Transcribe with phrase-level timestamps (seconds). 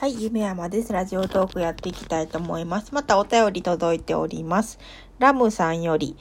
[0.00, 0.94] はい、夢山です。
[0.94, 2.94] ラジオトークやっていきたいと思います。
[2.94, 4.78] またお便り届いております。
[5.18, 6.16] ラムさんより、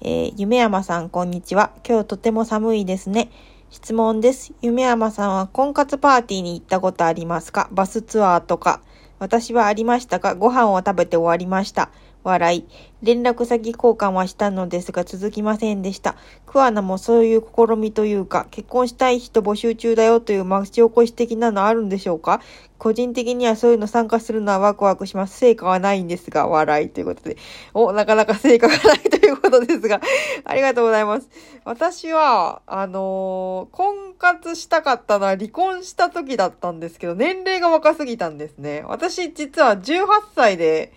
[0.00, 1.70] えー夢山さん、こんにちは。
[1.88, 3.30] 今日とても寒いですね。
[3.70, 4.52] 質問です。
[4.62, 7.68] 夢山さんは婚活パーティーに行ったことありますか？
[7.70, 8.82] バスツアーとか。
[9.20, 11.90] 私はありましたが、ご飯を食べて終わりました。
[12.24, 12.64] 笑い。
[13.02, 16.16] 連絡先交換はしたのですが続きませんでした。
[16.46, 22.40] 桑名もそういう試みというか、結婚したい人募集中だよという町おこし的なのあるんでしょうか？
[22.78, 25.38] 個人的にはそういうの参加するのはワクワクします。
[25.38, 27.36] 成果はないんですが、笑いということで。
[27.74, 30.00] お、なかなか成果がないということですが、
[30.44, 31.28] ありがとうございます。
[31.64, 38.82] 私は、あのー婚活したかったのは離婚した時だったんですけど、年齢が若すぎたんですね。
[38.86, 40.92] 私実は18歳で、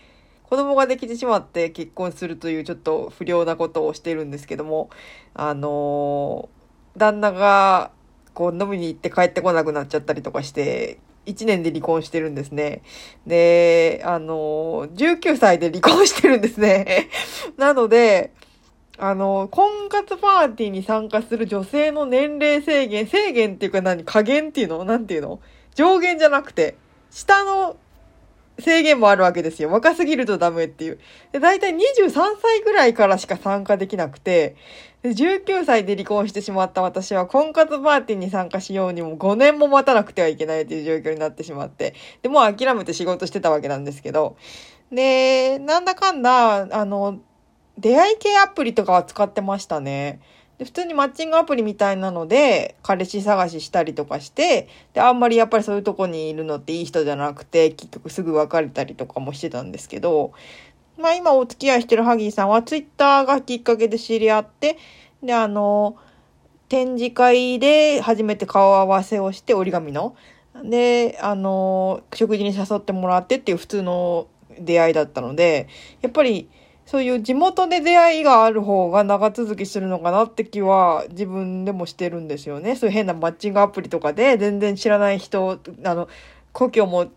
[0.53, 4.91] 子供ができてしまって結婚するというちょっと不良なことをしているんですけども、
[5.33, 7.89] あのー旦那が、
[8.35, 12.83] こう飲みに行って帰ってこなくなっちゃったりとかして、1年で離婚してるんですね。
[13.25, 17.09] で、あのー19歳で離婚してるんですね。
[17.57, 18.31] なので、
[18.99, 24.85] あの、婚活パーティーに参加する女性の年齢制限、制限っていうか何加減っていうの？
[24.85, 25.39] なんていうの？
[25.73, 26.75] 上限じゃなくて、
[27.09, 27.75] 下の
[28.59, 29.69] 制限もあるわけですよ。
[29.69, 30.99] 若すぎるとダメっていう。
[31.31, 34.55] で、大体23歳ぐらいからしか参加できなくて、
[35.03, 44.37] 19歳で離婚してしまった私は婚活パーティーに参加しようにも5年も待たなくてはいけないという状況になってしまって、で、もう諦めて仕事してたわけなんですけど、
[44.91, 47.19] で、なんだかんだ、あの、
[47.77, 50.21] 出会い系アプリとかは使ってましたね。
[50.57, 60.33] で普通にマッチングアプリみたいなので、彼氏探ししたりとかして、で、あんまりやっぱりそういうとこにいるのっていい人じゃなくて、結局すぐ別れたりとかもしてたんですけど、
[60.97, 64.77] まあ今お付き合いしてるハギーさんはツイッターがきっかけで知り合って、
[65.23, 65.97] で、あの、
[66.69, 70.15] 展示会で初めて顔合わせをして折り紙の。
[70.63, 74.27] で、あの、食事に誘ってもらってっていう普通の
[74.59, 75.67] 出会いだったので、
[76.01, 76.49] やっぱり
[76.85, 82.75] そういう地元で出会いがある方が長続きするのかなって気は自分でもしてるんですよね。
[82.75, 86.07] そういう変なマッチングアプリとかで全然知らない人、あの、
[86.51, 87.07] 故郷も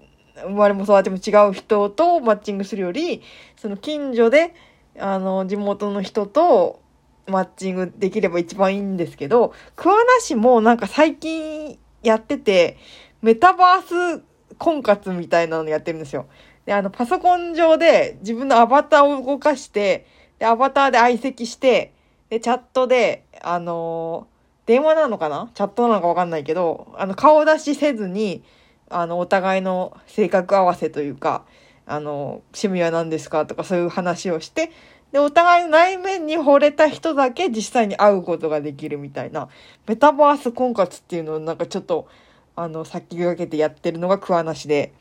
[0.42, 3.22] 生まれも育ても違う人とマッチングするより、
[3.56, 4.54] その近所で、
[4.98, 6.80] あの、地元の人と
[7.26, 12.76] マッチングできれば一番いいんですけど、桑名市もなんか最近やってて、
[13.20, 14.22] メタバース
[14.58, 16.26] 婚活みたいなのやってるんですよ。
[16.66, 20.06] で、あの、パソコン上で自分のアバターを動かして、
[20.38, 21.94] で、アバターで相席して、
[22.28, 25.48] で、チャットで、あのー電話なのかな？
[25.54, 28.42] チャットなのかわかんないけど、あの、顔出しせずに、
[28.90, 31.44] あの、お互いの性格合わせというか、
[31.86, 34.72] あの、趣味は何ですかとかそういう話をして、
[35.12, 39.48] で、お互いの内面に惚れた人だけ実際に会うことができるみたいな、
[39.86, 42.08] メタバース婚活っていうのをなんかちょっと、
[42.56, 44.92] あの、先駆けてやってるのが桑名市で、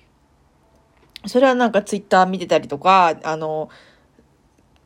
[1.27, 3.69] それはなんかツイッター見てたりとか、あの、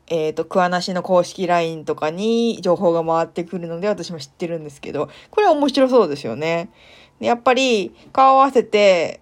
[0.06, 6.70] えっ、と、桑名市の公式 LINE とかに情報が回ってくるので私も知ってるんですけど、これは面白そうですよね。
[7.20, 9.20] でやっぱり顔合わせて、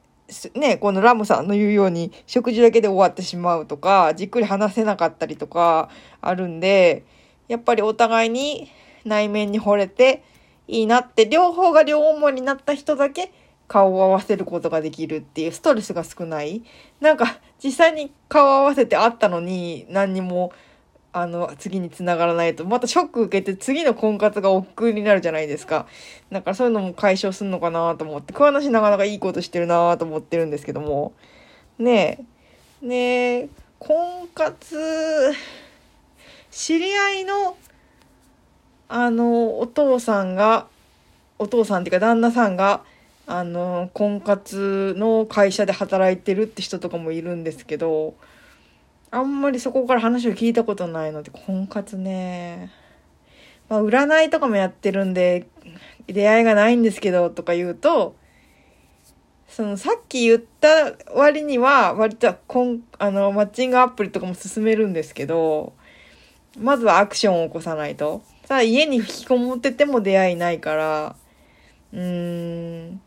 [0.54, 5.90] ね、このラムさんの言うように食事だけで終わってしまうとか、じっくり話せなかったりとか
[6.22, 7.04] あるんで、
[7.48, 8.70] やっぱりお互いに
[9.04, 10.22] 内面に惚れて
[10.68, 13.30] いいなって、両方が両思いになった人だけ
[13.68, 16.62] 顔を合わせることができるっていうストレスが少ない。
[17.00, 20.52] なんか実際に顔を合わせて会ったのに何にも
[21.12, 25.86] あの次に繋がらないとまたショック受けて次の婚活が億劫になるじゃないですか。
[26.30, 31.12] なんかそういうのも解消するのかなと思って、桑名市なかなかいいことしてるなと思ってるんですけども。
[31.78, 32.26] ね
[32.82, 32.86] え。
[32.86, 33.48] ねえ、
[33.78, 35.34] 婚活、
[36.50, 37.56] 知り合いの
[38.88, 40.66] あの、お父さんが、
[41.38, 42.82] お父さんっていうか旦那さんが、
[43.30, 48.14] あの、婚活の会社で働いてるって人とかもいるんですけど、
[49.10, 52.72] あんまりそこから話を聞いたことないので、婚活ね。
[53.68, 55.46] まあ、占いとかもやってるんで、
[56.06, 58.16] 出会いがないんですけど、とか言うと、
[59.46, 65.74] そのさっき言った割には、割とこん、あの、マッチングアプリとかも進めるんですけど、
[66.58, 68.22] まずはアクションを起こさないと。
[68.46, 71.16] ただ家に引きこもってても出会いないから、
[71.92, 73.00] うーん。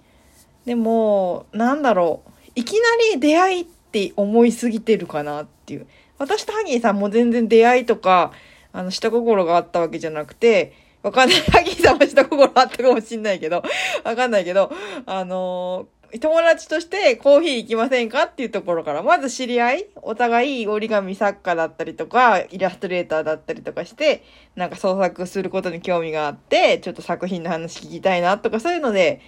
[0.65, 2.31] でも、なんだろう。
[2.55, 2.79] いきな
[3.13, 5.87] り出会いって思いすぎてるかなっていう。
[6.17, 8.31] 私とハギーさんも全然出会いとか、
[8.73, 11.39] あの、下心があったわけじゃなくて、わかんない。
[11.49, 13.63] ハギーさんも下心あったかもしんないけど、
[14.03, 14.71] わかんないけど、
[15.05, 24.21] あのー友達としてコーヒー行きませんかっていうところから、まず知り合い、お互い折り紙作家だったりとか、イラストレーターだったりとかして、
[24.57, 29.21] なんか創作することに興味があって、ちょっと作品の話聞きたいなとか、そういうので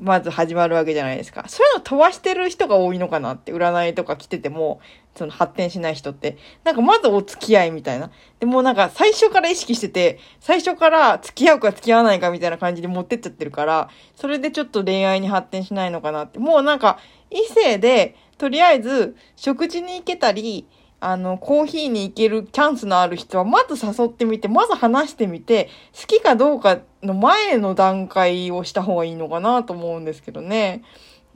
[0.00, 1.44] まず始まるわけじゃないですか。
[1.48, 4.80] そういうの飛ばしてる人が多いのかなって、占いとか来てても、
[5.14, 6.36] その発展しない人って。
[6.64, 8.10] なんかまずお付き合いみたいな。
[8.40, 16.38] でもなんか最初から意識してて、最初から付き合うか付き合わないかみたいな感じで持ってっちゃってるから、それでちょっと恋愛に発展しないのかなって。
[16.38, 16.98] もうなんか
[17.30, 20.66] 異性で、とりあえず食事に行けたり、
[21.06, 30.82] あの、コーヒーに行けるチャンスのある人は、まず誘ってみて、まず話してみて、好きかどうかの前の段階をした方がいいのかなと思うんですけどね。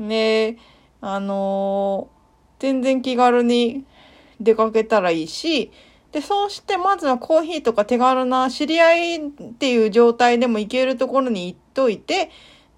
[0.00, 0.56] で、
[1.02, 3.84] あのー、全然気軽に
[4.40, 5.70] 出かけたらいいし、
[6.12, 9.20] で、そうしてまずはコーヒーとか手軽な知り合いっ
[9.58, 12.30] ていう状態でも行けるところに行っといて、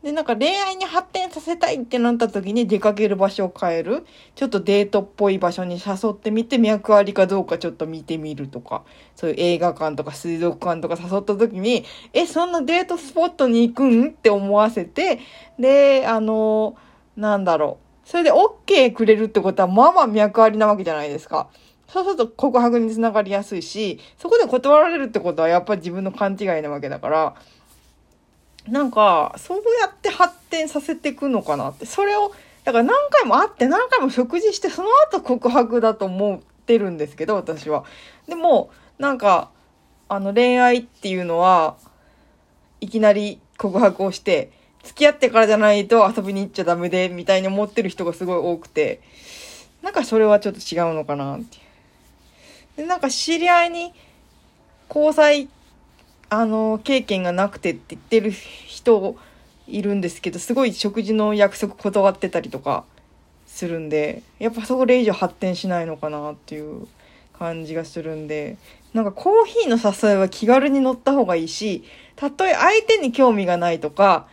[0.02, 4.06] で、なんか恋愛に発展させたいってなった時に出かける場所を変える。
[4.34, 8.82] ちょっとデートっぽい場所に誘ってみて、脈ありかどうかちょっと見てみるとか、
[9.14, 14.08] そういう映画館とか水族館とか誘った時に、え、そんなデートスポットに行くん？
[14.08, 15.20] って思わせて、
[15.58, 16.76] で、あの、
[17.16, 18.08] なんだろう。
[18.08, 21.50] それで OK くれるってことは、まあまあ脈ありなわけじゃないですか。
[21.86, 27.34] そうすると告白につながりやすいし、そこで断られるってことはやっぱり自分の勘違いなわけだから、
[28.68, 31.86] なんか、そうやって発展させていくのかなって。
[31.86, 32.32] それを、
[32.64, 37.84] だから何回も会って何回も食事して、その後告白だと思ってるんですけど、私は。
[38.28, 39.50] でも、なんか、
[40.08, 41.76] あの恋愛っていうのは、
[42.80, 44.50] いきなり告白をして、
[44.82, 49.00] 付き合ってからじゃないと遊びに行っちゃダメで、みたいに思ってる人がすごい多くて、
[49.82, 51.58] なんかそれはちょっと違うのかなって。
[52.76, 53.92] で、なんか知り合いに
[54.88, 55.48] 交際
[56.32, 59.16] あの、経験がなくてって言ってる人
[59.66, 62.84] いるんですけど、すごい食事の約束断ってたりとか
[63.48, 66.86] するんで、やっぱそれ以上発展しないのかなっていう
[67.36, 68.58] 感じがするんで、
[68.94, 71.82] なんかコーヒーの誘いは気軽に乗った方がいいし、
[72.14, 74.28] たとえ相手に興味がないとか、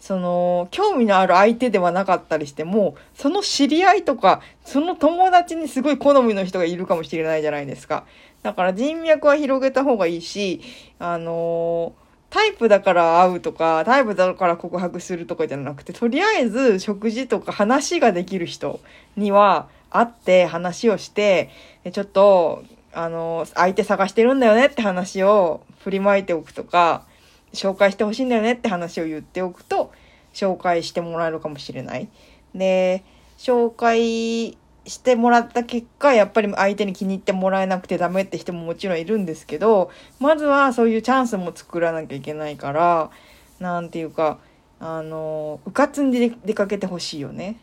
[0.00, 8.04] その、興味のある相手ではなかったりしても、その知り合いとか、その友達にすごい好みの人がいるかもしれないじゃないですか。
[8.42, 10.62] だから人脈は広げた方がいいし、
[10.98, 18.80] あのー、タイプだから会うとか、タイプだから告白するとかじゃなくて、とりあえず食事とか話ができる人
[19.16, 21.50] には会って話をして、
[21.92, 22.64] ちょっと、
[22.94, 27.04] あの、相手探してるんだよねって話を振りまいておくとか、
[27.52, 29.92] 紹介してほしいんだよねって話を言っておくと、
[30.32, 32.08] 紹介してもらえるかもしれない。
[32.54, 33.04] で、
[33.38, 34.56] 紹介
[34.86, 43.10] してもらった結果、やっぱり相手に気に入ってもらえなくてダメって人ももちろんいるんですけど、まずはそういうチャンスも作らなきゃいけないから、
[43.58, 44.38] なんていうか、
[44.78, 47.56] あの、うかつに出かけてほしいよね。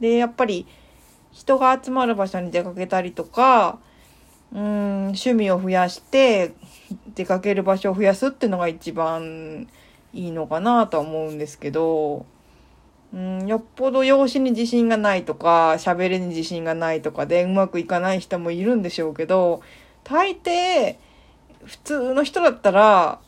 [0.00, 0.66] で、やっぱり
[1.32, 3.78] 人が集まる場所に出かけたりとか、
[4.52, 6.52] うん、趣味を増やして
[7.14, 9.68] 出かける場所を増やすっていうのが一番
[10.12, 12.26] いいのかなとは思うんですけど、
[13.12, 19.62] うん、よっぽど容姿に自信がないとか、喋りに自信がないとかでうまくいかない人もいるんでしょうけど、
[20.02, 20.96] 大抵、
[21.64, 23.20] 普通の人だったら、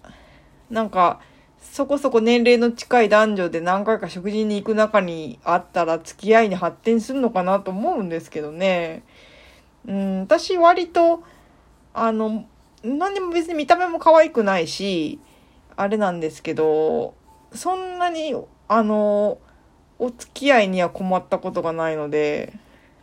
[0.70, 1.20] なんか、
[1.60, 9.02] そこそこ年齢の近い男女で何回か食事に行く中にあったら付き合いに発展するのかなと思うんですけどね。
[9.86, 11.22] うん、私割と、
[11.94, 12.46] あの、
[12.86, 15.18] 何も別に見た目も可愛くないし、
[15.76, 17.14] あれなんですけど、
[17.52, 18.34] そんなに、
[18.68, 19.38] あの、
[19.98, 22.52] お付き合いには困ったことがないので、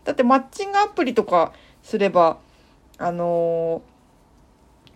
[0.05, 2.37] だってマッチングアプリとかすれば、
[2.97, 3.81] あの、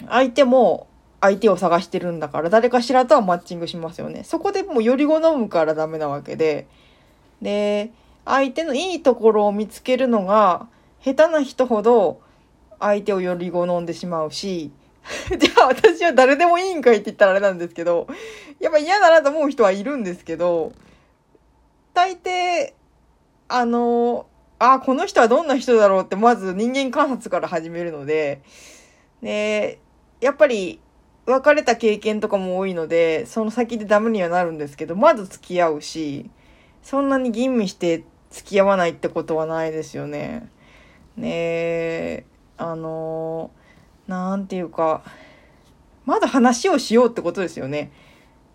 [0.07, 0.87] 相手も
[1.21, 4.23] 相手を探してるんだから、誰かしらとはマッチングしますよね。
[4.23, 6.67] そこでもうより好むからダメなわけで、
[7.41, 7.91] で、
[8.25, 10.67] 相手のいいところを見つけるのが、
[11.03, 12.21] 下手な人ほど
[12.79, 14.71] 相手をより好んでしまうし、
[15.37, 18.07] じゃあ私は誰でもいいんかいって言ったらあれなんですけど、
[18.59, 20.73] やっぱ嫌だなと思う人はいるんですけど、
[21.93, 22.73] 大抵、
[23.47, 24.27] あの、
[24.59, 28.41] あ、この人はどんな人だろうって、まず人間観察から始めるので、
[29.21, 29.79] で、
[30.19, 30.79] やっぱり、
[31.25, 36.29] 別れた経験とかも多いので、その先でダメにはなるんですけど、まず付き合うし、
[36.81, 40.49] そんなに吟味して付き合わないってことはないですよね。
[41.17, 42.16] ねあのなん
[44.47, 45.03] ていうか、
[46.05, 47.91] まだ話をしようってことですよね。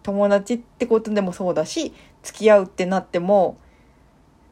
[0.03, 3.57] 友達ってことでもそうだし、付き合うってなっても、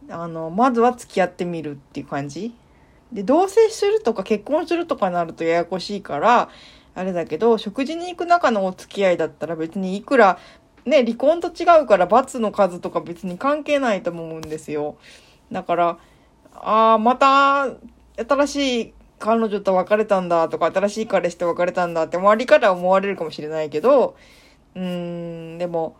[0.08, 2.54] あの、まずは付き合ってみるっていう感じ。
[3.12, 6.50] で、同棲するとか結婚するとかなるとややこしいから、
[6.94, 10.38] あれだけど、食事に行く中のお付き合いだったら別にいくら、
[10.84, 14.96] ね、離婚と違うから罰の数とか別に関係ないと思うんですよ。
[15.50, 15.98] だから、
[16.54, 17.68] ああ、また、
[18.16, 24.16] 新しい彼女と別れたんだとか、新しい彼氏と別れたんだって周りから思われるかもしれないけど、
[24.74, 25.94] うーん、でも、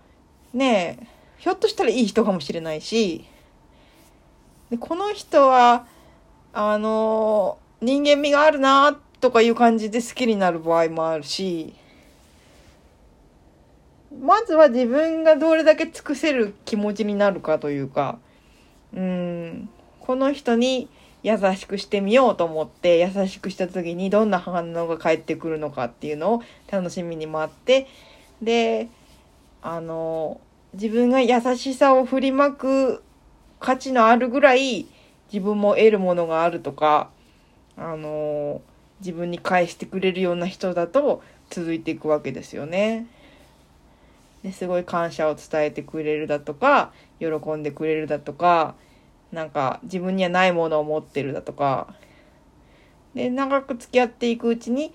[0.55, 1.07] ねえ、
[1.39, 3.27] ひょっとしたらいい人かもしれないし、
[4.71, 5.87] でこの人は、
[6.55, 11.75] あの、人間味があるなとかいう感じで好きになる場合もあるし、
[14.19, 18.19] まずは自分がどれだけ尽くせる気持ちになるかというか、
[18.95, 19.69] うーん、
[20.00, 20.89] この人に
[21.23, 27.87] 優しくしてみようと思って優しくした時にどんな反応が返ってくるのかっていうのを楽しみに待って
[28.41, 28.89] で
[29.62, 30.41] あの
[30.73, 33.03] 自分が優しさを振りまく
[33.59, 34.87] 価値のあるぐらい
[35.33, 37.11] 自分も得るものがあるとか
[37.77, 38.62] あの
[39.00, 43.07] 自分に返してくれるような人だと続いていくわけですよね。
[44.43, 48.75] ですごい感謝を伝えてくれるだとか喜んでくれるだとか
[49.33, 51.95] なんか自分にはないものを持ってるだとか。
[53.15, 54.95] で長く付き合っていくうちに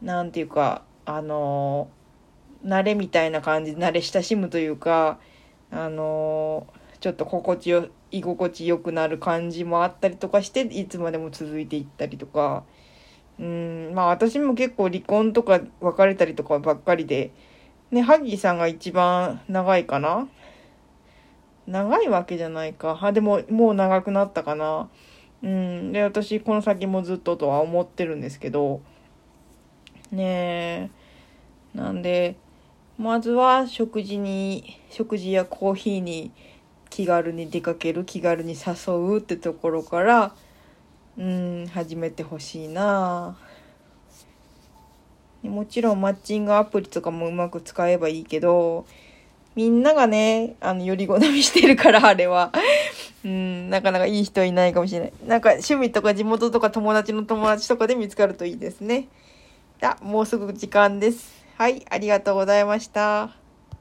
[0.00, 1.88] 何て言うかあの
[2.64, 5.18] 慣れみたいな感じで慣れ親しむというか
[5.70, 6.66] あの
[7.00, 12.64] ちょっと心地よ居心地よくなる感じもあったりとかしていつまでも続いていったりとか。
[13.38, 17.32] うんまあ私も結構離婚とか別れたりとかばっかりで。
[17.90, 20.28] ねハギーさんが一番長いかな？
[21.66, 22.98] 長いわけじゃないか。
[23.00, 24.88] あ、でも、もう長くなったかな。
[25.42, 25.92] うん。
[25.92, 28.80] で、私、この先もずっととは思ってるんですけど、
[30.10, 30.90] ね
[31.74, 31.78] え。
[31.78, 32.36] なんで、
[32.98, 36.32] まずは食事に、食事やコーヒーに
[36.90, 40.34] 気軽に出かける、気軽に誘うってところから、
[41.16, 43.36] うん、始めてほしいな
[45.42, 48.86] もちろんマッチングアプリとかもうまく使えばいいけど、
[49.54, 52.52] みんながね、あの、より好みしてるから、 あれは。
[53.24, 55.12] うん、なかなかいい人いないかもしれない。
[55.26, 59.08] なんか趣味とか地元とか友達の友達とかで見つかるといいですね。
[59.80, 61.44] あ、もうすぐ時間です。
[61.56, 63.41] はい、ありがとうございました。